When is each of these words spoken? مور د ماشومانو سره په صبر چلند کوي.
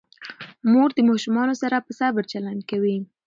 مور 0.71 0.89
د 0.95 0.99
ماشومانو 1.09 1.53
سره 1.61 1.85
په 1.85 1.91
صبر 1.99 2.23
چلند 2.31 2.61
کوي. 2.71 2.97